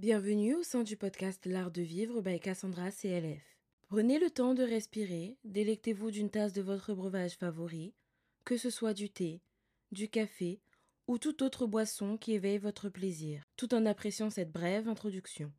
Bienvenue 0.00 0.54
au 0.54 0.62
sein 0.62 0.82
du 0.82 0.96
podcast 0.96 1.44
L'Art 1.44 1.72
de 1.72 1.82
Vivre 1.82 2.22
by 2.22 2.40
Cassandra 2.40 2.90
CLF. 2.90 3.42
Prenez 3.82 4.18
le 4.18 4.30
temps 4.30 4.54
de 4.54 4.62
respirer, 4.62 5.36
délectez-vous 5.44 6.10
d'une 6.10 6.30
tasse 6.30 6.54
de 6.54 6.62
votre 6.62 6.94
breuvage 6.94 7.34
favori, 7.34 7.92
que 8.46 8.56
ce 8.56 8.70
soit 8.70 8.94
du 8.94 9.10
thé, 9.10 9.42
du 9.92 10.08
café 10.08 10.62
ou 11.06 11.18
toute 11.18 11.42
autre 11.42 11.66
boisson 11.66 12.16
qui 12.16 12.32
éveille 12.32 12.56
votre 12.56 12.88
plaisir, 12.88 13.42
tout 13.58 13.74
en 13.74 13.84
appréciant 13.84 14.30
cette 14.30 14.50
brève 14.50 14.88
introduction. 14.88 15.52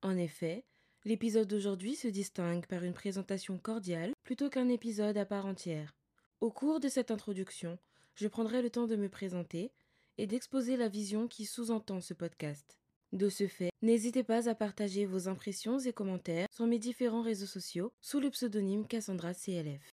En 0.00 0.16
effet, 0.16 0.64
l'épisode 1.04 1.46
d'aujourd'hui 1.46 1.96
se 1.96 2.08
distingue 2.08 2.64
par 2.64 2.82
une 2.82 2.94
présentation 2.94 3.58
cordiale 3.58 4.14
plutôt 4.22 4.48
qu'un 4.48 4.70
épisode 4.70 5.18
à 5.18 5.26
part 5.26 5.44
entière. 5.44 5.94
Au 6.40 6.50
cours 6.50 6.80
de 6.80 6.88
cette 6.88 7.10
introduction, 7.10 7.78
je 8.14 8.26
prendrai 8.26 8.62
le 8.62 8.70
temps 8.70 8.86
de 8.86 8.96
me 8.96 9.10
présenter 9.10 9.70
et 10.16 10.26
d'exposer 10.26 10.78
la 10.78 10.88
vision 10.88 11.28
qui 11.28 11.44
sous-entend 11.44 12.00
ce 12.00 12.14
podcast. 12.14 12.79
De 13.12 13.28
ce 13.28 13.48
fait, 13.48 13.70
n'hésitez 13.82 14.22
pas 14.22 14.48
à 14.48 14.54
partager 14.54 15.04
vos 15.04 15.26
impressions 15.26 15.80
et 15.80 15.92
commentaires 15.92 16.46
sur 16.52 16.66
mes 16.66 16.78
différents 16.78 17.22
réseaux 17.22 17.46
sociaux 17.46 17.92
sous 18.00 18.20
le 18.20 18.30
pseudonyme 18.30 18.86
Cassandra 18.86 19.34
CLF. 19.34 19.90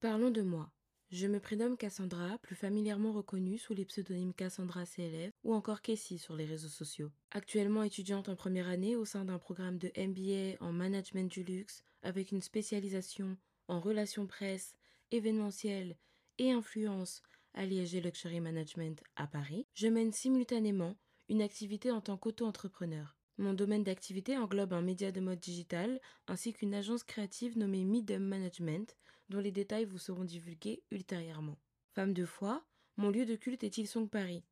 Parlons 0.00 0.30
de 0.30 0.40
moi. 0.40 0.70
Je 1.10 1.26
me 1.26 1.40
prénomme 1.40 1.76
Cassandra, 1.76 2.38
plus 2.38 2.56
familièrement 2.56 3.12
reconnue 3.12 3.58
sous 3.58 3.74
les 3.74 3.84
pseudonymes 3.84 4.32
Cassandra 4.32 4.86
CLF 4.86 5.30
ou 5.44 5.52
encore 5.52 5.82
Casey 5.82 6.16
sur 6.16 6.34
les 6.36 6.46
réseaux 6.46 6.68
sociaux. 6.68 7.10
Actuellement 7.32 7.82
étudiante 7.82 8.30
en 8.30 8.34
première 8.34 8.68
année 8.68 8.96
au 8.96 9.04
sein 9.04 9.26
d'un 9.26 9.38
programme 9.38 9.76
de 9.76 9.92
MBA 9.94 10.56
en 10.64 10.72
management 10.72 11.30
du 11.30 11.44
luxe 11.44 11.84
avec 12.02 12.32
une 12.32 12.40
spécialisation 12.40 13.36
en 13.68 13.78
relations 13.78 14.26
presse, 14.26 14.74
événementielles 15.10 15.96
et 16.38 16.52
influence 16.52 17.22
à 17.54 17.64
l'ISG 17.64 18.02
Luxury 18.02 18.40
Management 18.40 19.02
à 19.16 19.26
Paris, 19.26 19.66
je 19.74 19.86
mène 19.88 20.12
simultanément 20.12 20.96
une 21.28 21.42
activité 21.42 21.90
en 21.90 22.00
tant 22.00 22.16
qu'auto-entrepreneur. 22.16 23.16
Mon 23.38 23.52
domaine 23.52 23.82
d'activité 23.82 24.36
englobe 24.36 24.72
un 24.72 24.82
média 24.82 25.10
de 25.10 25.20
mode 25.20 25.40
digital 25.40 26.00
ainsi 26.26 26.52
qu'une 26.52 26.74
agence 26.74 27.02
créative 27.02 27.58
nommée 27.58 27.84
Midem 27.84 28.22
Management, 28.22 28.96
dont 29.28 29.40
les 29.40 29.52
détails 29.52 29.84
vous 29.84 29.98
seront 29.98 30.24
divulgués 30.24 30.82
ultérieurement. 30.90 31.58
Femme 31.94 32.12
de 32.12 32.24
foi, 32.24 32.64
mon 32.96 33.10
lieu 33.10 33.24
de 33.24 33.34
culte 33.34 33.64
est 33.64 33.78
Ilsong 33.78 34.08
Paris. 34.08 34.44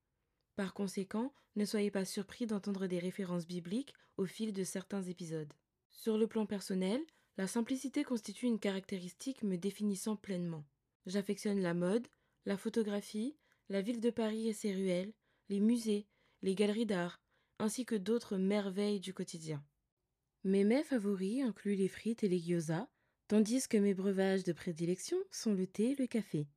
Par 0.56 0.74
conséquent, 0.74 1.32
ne 1.54 1.64
soyez 1.64 1.90
pas 1.90 2.04
surpris 2.04 2.46
d'entendre 2.46 2.86
des 2.86 2.98
références 2.98 3.46
bibliques 3.46 3.94
au 4.16 4.26
fil 4.26 4.52
de 4.52 4.64
certains 4.64 5.02
épisodes. 5.02 5.52
Sur 5.90 6.18
le 6.18 6.26
plan 6.26 6.46
personnel, 6.46 7.00
la 7.36 7.46
simplicité 7.46 8.04
constitue 8.04 8.46
une 8.46 8.58
caractéristique 8.58 9.42
me 9.42 9.56
définissant 9.56 10.16
pleinement. 10.16 10.64
J'affectionne 11.06 11.60
la 11.60 11.74
mode, 11.74 12.06
la 12.46 12.56
photographie, 12.56 13.36
la 13.68 13.82
ville 13.82 14.00
de 14.00 14.10
Paris 14.10 14.48
et 14.48 14.52
ses 14.52 14.72
ruelles, 14.72 15.12
les 15.48 15.60
musées, 15.60 16.06
les 16.42 16.54
galeries 16.54 16.86
d'art, 16.86 17.20
ainsi 17.58 17.84
que 17.84 17.94
d'autres 17.94 18.36
merveilles 18.36 19.00
du 19.00 19.14
quotidien. 19.14 19.64
Mes 20.44 20.64
mets 20.64 20.82
favoris 20.82 21.42
incluent 21.42 21.76
les 21.76 21.88
frites 21.88 22.24
et 22.24 22.28
les 22.28 22.40
gyoza, 22.40 22.88
tandis 23.28 23.68
que 23.68 23.76
mes 23.76 23.94
breuvages 23.94 24.44
de 24.44 24.52
prédilection 24.52 25.16
sont 25.30 25.54
le 25.54 25.66
thé 25.66 25.92
et 25.92 25.96
le 25.96 26.06
café. 26.06 26.48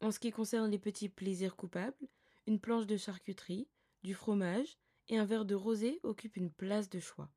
En 0.00 0.10
ce 0.10 0.18
qui 0.18 0.30
concerne 0.30 0.70
les 0.70 0.78
petits 0.78 1.08
plaisirs 1.08 1.56
coupables, 1.56 2.08
une 2.46 2.60
planche 2.60 2.86
de 2.86 2.96
charcuterie, 2.96 3.68
du 4.02 4.14
fromage 4.14 4.76
et 5.08 5.16
un 5.16 5.24
verre 5.24 5.46
de 5.46 5.54
rosé 5.54 6.00
occupent 6.02 6.36
une 6.36 6.52
place 6.52 6.90
de 6.90 7.00
choix. 7.00 7.32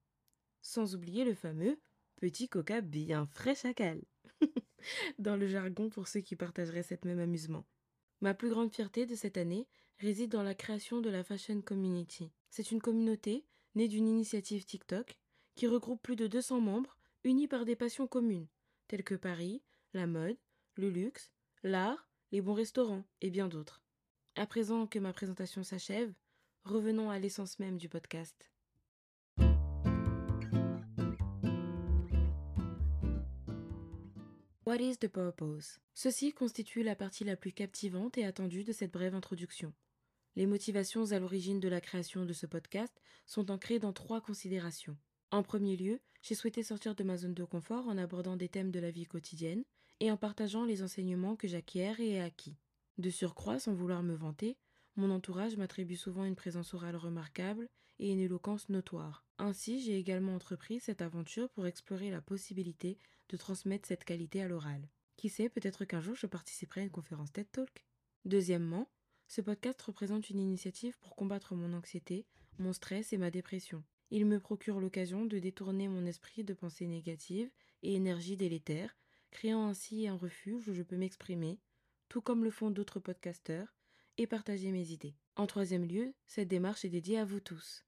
Sans 0.61 0.95
oublier 0.95 1.23
le 1.23 1.33
fameux 1.33 1.79
petit 2.17 2.49
coca 2.49 2.81
bien 2.81 3.25
frais 3.27 3.55
chacal. 3.55 4.01
dans 5.19 5.35
le 5.35 5.47
jargon 5.47 5.89
pour 5.89 6.07
ceux 6.07 6.21
qui 6.21 6.35
partageraient 6.35 6.83
cet 6.83 7.05
même 7.05 7.19
amusement. 7.19 7.65
Ma 8.21 8.33
plus 8.33 8.49
grande 8.49 8.73
fierté 8.73 9.05
de 9.05 9.15
cette 9.15 9.37
année 9.37 9.67
réside 9.99 10.31
dans 10.31 10.43
la 10.43 10.55
création 10.55 11.01
de 11.01 11.09
la 11.09 11.23
Fashion 11.23 11.61
Community. 11.61 12.31
C'est 12.49 12.71
une 12.71 12.81
communauté 12.81 13.45
née 13.75 13.87
d'une 13.87 14.07
initiative 14.07 14.65
TikTok 14.65 15.17
qui 15.55 15.67
regroupe 15.67 16.01
plus 16.01 16.15
de 16.15 16.27
200 16.27 16.61
membres 16.61 16.97
unis 17.23 17.47
par 17.47 17.65
des 17.65 17.75
passions 17.75 18.07
communes, 18.07 18.47
telles 18.87 19.03
que 19.03 19.15
Paris, 19.15 19.61
la 19.93 20.07
mode, 20.07 20.37
le 20.75 20.89
luxe, 20.89 21.31
l'art, 21.63 22.09
les 22.31 22.41
bons 22.41 22.53
restaurants 22.53 23.03
et 23.21 23.29
bien 23.29 23.47
d'autres. 23.47 23.81
À 24.35 24.45
présent 24.45 24.87
que 24.87 24.99
ma 24.99 25.13
présentation 25.13 25.63
s'achève, 25.63 26.13
revenons 26.63 27.09
à 27.09 27.19
l'essence 27.19 27.59
même 27.59 27.77
du 27.77 27.89
podcast. 27.89 28.51
What 34.67 34.81
is 34.81 34.97
the 34.99 35.07
purpose? 35.07 35.79
Ceci 35.93 36.33
constitue 36.33 36.83
la 36.83 36.97
partie 36.97 37.23
la 37.23 37.37
plus 37.37 37.53
captivante 37.53 38.17
et 38.17 38.25
attendue 38.25 38.65
de 38.65 38.73
cette 38.73 38.91
brève 38.91 39.15
introduction. 39.15 39.71
Les 40.35 40.45
motivations 40.45 41.13
à 41.13 41.19
l'origine 41.19 41.61
de 41.61 41.69
la 41.69 41.79
création 41.79 42.25
de 42.25 42.33
ce 42.33 42.45
podcast 42.45 42.93
sont 43.25 43.49
ancrées 43.49 43.79
dans 43.79 43.93
trois 43.93 44.19
considérations. 44.19 44.97
En 45.31 45.41
premier 45.41 45.77
lieu, 45.77 46.01
j'ai 46.21 46.35
souhaité 46.35 46.63
sortir 46.63 46.95
de 46.95 47.05
ma 47.05 47.15
zone 47.15 47.33
de 47.33 47.45
confort 47.45 47.87
en 47.87 47.97
abordant 47.97 48.35
des 48.35 48.49
thèmes 48.49 48.71
de 48.71 48.81
la 48.81 48.91
vie 48.91 49.05
quotidienne 49.05 49.63
et 50.01 50.11
en 50.11 50.17
partageant 50.17 50.65
les 50.65 50.83
enseignements 50.83 51.37
que 51.37 51.47
j'acquiers 51.47 51.95
et 51.99 52.15
ai 52.15 52.19
acquis. 52.19 52.57
De 52.97 53.09
surcroît, 53.09 53.59
sans 53.59 53.73
vouloir 53.73 54.03
me 54.03 54.15
vanter, 54.15 54.57
mon 54.97 55.11
entourage 55.11 55.55
m'attribue 55.55 55.95
souvent 55.95 56.25
une 56.25 56.35
présence 56.35 56.73
orale 56.73 56.97
remarquable 56.97 57.69
et 57.99 58.11
une 58.11 58.19
éloquence 58.19 58.67
notoire. 58.67 59.23
Ainsi, 59.37 59.79
j'ai 59.79 59.97
également 59.97 60.35
entrepris 60.35 60.81
cette 60.81 61.01
aventure 61.01 61.47
pour 61.51 61.67
explorer 61.67 62.11
la 62.11 62.19
possibilité 62.19 62.97
de 63.29 63.37
transmettre 63.37 63.87
cette 63.87 64.03
qualité 64.03 64.41
à 64.41 64.47
l'oral. 64.47 64.89
Qui 65.15 65.29
sait, 65.29 65.49
peut-être 65.49 65.85
qu'un 65.85 66.01
jour 66.01 66.15
je 66.15 66.27
participerai 66.27 66.81
à 66.81 66.83
une 66.83 66.91
conférence 66.91 67.31
TED 67.31 67.51
Talk. 67.51 67.85
Deuxièmement, 68.25 68.89
ce 69.27 69.41
podcast 69.41 69.81
représente 69.81 70.29
une 70.29 70.39
initiative 70.39 70.97
pour 70.99 71.15
combattre 71.15 71.55
mon 71.55 71.73
anxiété, 71.73 72.25
mon 72.59 72.73
stress 72.73 73.13
et 73.13 73.17
ma 73.17 73.31
dépression. 73.31 73.83
Il 74.09 74.25
me 74.25 74.39
procure 74.39 74.79
l'occasion 74.79 75.25
de 75.25 75.39
détourner 75.39 75.89
mon 75.89 76.05
esprit 76.05 76.43
de 76.43 76.53
pensées 76.53 76.87
négatives 76.87 77.51
et 77.83 77.95
énergies 77.95 78.37
délétères, 78.37 78.95
créant 79.31 79.67
ainsi 79.67 80.07
un 80.07 80.15
refuge 80.15 80.69
où 80.69 80.73
je 80.73 80.83
peux 80.83 80.95
m'exprimer, 80.95 81.59
tout 82.07 82.21
comme 82.21 82.43
le 82.43 82.51
font 82.51 82.71
d'autres 82.71 82.99
podcasteurs, 82.99 83.75
et 84.17 84.27
partager 84.27 84.71
mes 84.71 84.91
idées. 84.91 85.15
En 85.35 85.45
troisième 85.45 85.85
lieu, 85.85 86.13
cette 86.25 86.47
démarche 86.47 86.85
est 86.85 86.89
dédiée 86.89 87.19
à 87.19 87.25
vous 87.25 87.39
tous. 87.39 87.85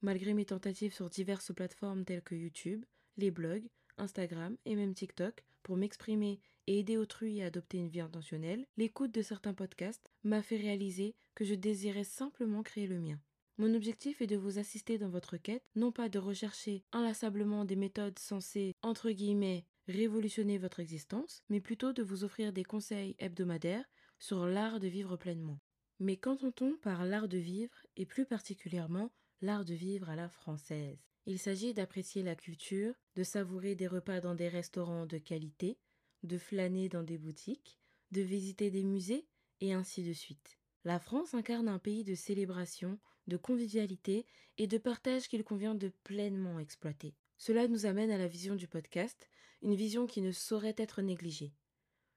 Malgré 0.00 0.32
mes 0.32 0.46
tentatives 0.46 0.94
sur 0.94 1.10
diverses 1.10 1.52
plateformes 1.52 2.04
telles 2.04 2.22
que 2.22 2.34
YouTube, 2.34 2.84
les 3.16 3.30
blogs, 3.30 3.68
Instagram 3.98 4.56
et 4.64 4.76
même 4.76 4.94
TikTok 4.94 5.44
pour 5.62 5.76
m'exprimer 5.76 6.40
et 6.66 6.80
aider 6.80 6.96
autrui 6.96 7.42
à 7.42 7.46
adopter 7.46 7.78
une 7.78 7.88
vie 7.88 8.00
intentionnelle, 8.00 8.66
l'écoute 8.76 9.12
de 9.12 9.22
certains 9.22 9.54
podcasts 9.54 10.10
m'a 10.24 10.42
fait 10.42 10.56
réaliser 10.56 11.14
que 11.34 11.44
je 11.44 11.54
désirais 11.54 12.04
simplement 12.04 12.62
créer 12.62 12.86
le 12.86 12.98
mien. 12.98 13.20
Mon 13.58 13.74
objectif 13.74 14.20
est 14.20 14.26
de 14.26 14.36
vous 14.36 14.58
assister 14.58 14.98
dans 14.98 15.08
votre 15.08 15.38
quête, 15.38 15.64
non 15.76 15.90
pas 15.90 16.08
de 16.08 16.18
rechercher 16.18 16.84
inlassablement 16.92 17.64
des 17.64 17.76
méthodes 17.76 18.18
censées, 18.18 18.74
entre 18.82 19.10
guillemets, 19.10 19.64
révolutionner 19.88 20.58
votre 20.58 20.80
existence, 20.80 21.42
mais 21.48 21.60
plutôt 21.60 21.92
de 21.92 22.02
vous 22.02 22.24
offrir 22.24 22.52
des 22.52 22.64
conseils 22.64 23.16
hebdomadaires 23.18 23.84
sur 24.18 24.46
l'art 24.46 24.78
de 24.78 24.88
vivre 24.88 25.16
pleinement. 25.16 25.58
Mais 26.00 26.16
qu'entend-on 26.16 26.76
par 26.76 27.06
l'art 27.06 27.28
de 27.28 27.38
vivre, 27.38 27.74
et 27.96 28.04
plus 28.04 28.26
particulièrement 28.26 29.10
l'art 29.40 29.64
de 29.64 29.74
vivre 29.74 30.10
à 30.10 30.16
la 30.16 30.28
française? 30.28 31.15
Il 31.26 31.38
s'agit 31.38 31.74
d'apprécier 31.74 32.22
la 32.22 32.36
culture, 32.36 32.94
de 33.16 33.22
savourer 33.22 33.74
des 33.74 33.86
repas 33.86 34.20
dans 34.20 34.34
des 34.34 34.48
restaurants 34.48 35.06
de 35.06 35.18
qualité, 35.18 35.78
de 36.22 36.38
flâner 36.38 36.88
dans 36.88 37.02
des 37.02 37.18
boutiques, 37.18 37.78
de 38.12 38.22
visiter 38.22 38.70
des 38.70 38.84
musées, 38.84 39.26
et 39.60 39.72
ainsi 39.72 40.02
de 40.02 40.12
suite. 40.12 40.58
La 40.84 41.00
France 41.00 41.34
incarne 41.34 41.68
un 41.68 41.78
pays 41.78 42.04
de 42.04 42.14
célébration, 42.14 42.98
de 43.26 43.36
convivialité 43.36 44.26
et 44.58 44.66
de 44.66 44.78
partage 44.78 45.28
qu'il 45.28 45.44
convient 45.44 45.74
de 45.74 45.88
pleinement 46.04 46.58
exploiter. 46.58 47.14
Cela 47.38 47.68
nous 47.68 47.86
amène 47.86 48.10
à 48.10 48.18
la 48.18 48.28
vision 48.28 48.54
du 48.54 48.68
podcast, 48.68 49.28
une 49.62 49.74
vision 49.74 50.06
qui 50.06 50.20
ne 50.22 50.32
saurait 50.32 50.76
être 50.78 51.02
négligée. 51.02 51.52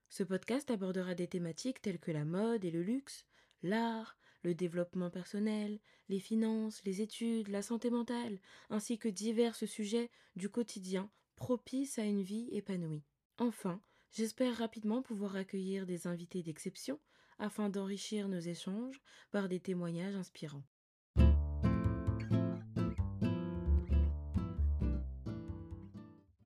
Ce 0.10 0.24
podcast 0.24 0.70
abordera 0.72 1.16
des 1.16 1.28
thématiques 1.28 1.82
telles 1.82 2.00
que 2.00 2.12
la 2.12 2.26
mode 2.26 2.66
et 2.66 2.72
le 2.72 2.84
luxe, 2.84 3.26
l'art, 3.64 4.18
le 4.44 4.56
développement 4.56 5.10
personnel, 5.10 5.80
les 6.08 6.20
finances, 6.20 6.82
les 6.86 7.02
études, 7.02 7.50
la 7.50 7.62
santé 7.62 7.90
mentale, 7.90 8.40
ainsi 8.70 8.98
que 8.98 9.10
divers 9.10 9.56
sujets 9.56 10.10
du 10.36 10.50
quotidien 10.50 11.10
propices 11.36 12.00
à 12.00 12.04
une 12.04 12.22
vie 12.22 12.50
épanouie. 12.52 13.04
Enfin, 13.38 13.82
j'espère 14.12 14.58
rapidement 14.58 15.02
pouvoir 15.02 15.36
accueillir 15.36 15.86
des 15.86 16.08
invités 16.08 16.44
d'exception 16.44 17.00
afin 17.38 17.70
d'enrichir 17.70 18.28
nos 18.28 18.40
échanges 18.40 19.02
par 19.32 19.48
des 19.48 19.60
témoignages 19.60 20.16
inspirants. 20.16 20.66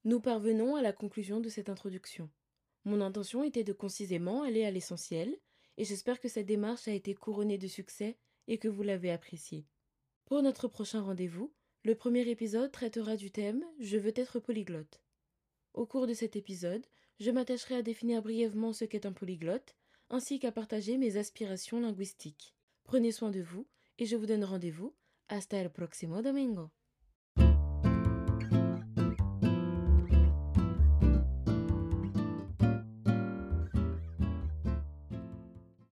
Nous 0.05 0.19
parvenons 0.19 0.75
à 0.75 0.81
la 0.81 0.93
conclusion 0.93 1.39
de 1.39 1.49
cette 1.49 1.69
introduction. 1.69 2.29
Mon 2.85 3.01
intention 3.01 3.43
était 3.43 3.63
de 3.63 3.73
concisément 3.73 4.43
aller 4.43 4.65
à 4.65 4.71
l'essentiel, 4.71 5.35
et 5.77 5.85
j'espère 5.85 6.19
que 6.19 6.27
cette 6.27 6.45
démarche 6.45 6.87
a 6.87 6.93
été 6.93 7.13
couronnée 7.13 7.57
de 7.57 7.67
succès 7.67 8.17
et 8.47 8.57
que 8.57 8.67
vous 8.67 8.83
l'avez 8.83 9.11
appréciée. 9.11 9.65
Pour 10.25 10.41
notre 10.41 10.67
prochain 10.67 11.01
rendez-vous, 11.01 11.53
le 11.83 11.95
premier 11.95 12.27
épisode 12.29 12.71
traitera 12.71 13.15
du 13.15 13.31
thème 13.31 13.65
Je 13.79 13.97
veux 13.97 14.13
être 14.15 14.39
polyglotte. 14.39 15.01
Au 15.73 15.85
cours 15.85 16.07
de 16.07 16.13
cet 16.13 16.35
épisode, 16.35 16.85
je 17.19 17.31
m'attacherai 17.31 17.75
à 17.75 17.81
définir 17.81 18.21
brièvement 18.21 18.73
ce 18.73 18.85
qu'est 18.85 19.05
un 19.05 19.13
polyglotte, 19.13 19.75
ainsi 20.09 20.39
qu'à 20.39 20.51
partager 20.51 20.97
mes 20.97 21.17
aspirations 21.17 21.79
linguistiques. 21.79 22.55
Prenez 22.83 23.11
soin 23.11 23.31
de 23.31 23.41
vous 23.41 23.67
et 23.97 24.05
je 24.05 24.15
vous 24.15 24.25
donne 24.25 24.43
rendez-vous 24.43 24.93
hasta 25.27 25.57
el 25.57 25.71
próximo 25.71 26.21
domingo. 26.21 26.69